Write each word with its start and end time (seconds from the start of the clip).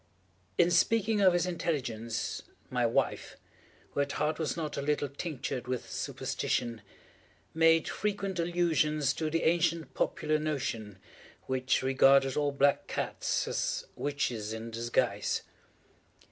In 0.57 0.71
speaking 0.71 1.21
of 1.21 1.33
his 1.33 1.45
intelligence, 1.45 2.41
my 2.71 2.87
wife, 2.87 3.37
who 3.91 3.99
at 3.99 4.13
heart 4.13 4.39
was 4.39 4.57
not 4.57 4.75
a 4.75 4.81
little 4.81 5.07
tinctured 5.07 5.67
with 5.67 5.91
superstition, 5.91 6.81
made 7.53 7.87
frequent 7.87 8.39
allusion 8.39 8.99
to 9.01 9.29
the 9.29 9.43
ancient 9.43 9.93
popular 9.93 10.39
notion, 10.39 10.97
which 11.43 11.83
regarded 11.83 12.35
all 12.35 12.51
black 12.51 12.87
cats 12.87 13.47
as 13.47 13.85
witches 13.95 14.53
in 14.53 14.71
disguise. 14.71 15.43